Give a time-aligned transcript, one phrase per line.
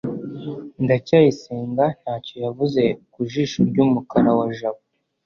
[0.83, 2.81] ndacyayisenga ntacyo yavuze
[3.13, 4.81] ku jisho ry'umukara wa jabo